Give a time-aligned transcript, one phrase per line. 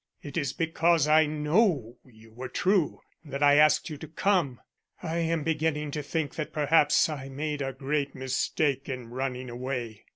[0.23, 4.59] "It is because I know you were true that I asked you to come.
[5.03, 10.05] I am beginning to think that perhaps I made a great mistake in running away.